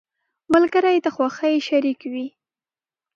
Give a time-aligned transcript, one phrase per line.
[0.53, 2.27] •ملګری د خوښۍ شریك وي.